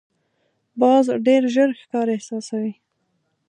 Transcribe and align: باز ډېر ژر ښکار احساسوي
باز 0.79 1.05
ډېر 1.25 1.43
ژر 1.53 1.69
ښکار 1.81 2.07
احساسوي 2.15 2.73